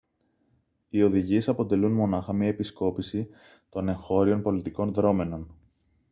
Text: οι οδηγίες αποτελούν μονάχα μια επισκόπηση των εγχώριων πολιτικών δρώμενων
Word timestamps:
οι 0.89 1.03
οδηγίες 1.03 1.49
αποτελούν 1.49 1.91
μονάχα 1.91 2.33
μια 2.33 2.47
επισκόπηση 2.47 3.29
των 3.69 3.89
εγχώριων 3.89 4.41
πολιτικών 4.41 4.93
δρώμενων 4.93 5.55